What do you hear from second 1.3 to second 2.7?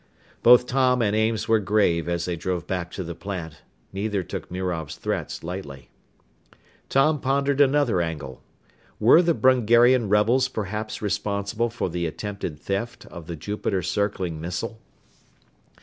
were grave as they drove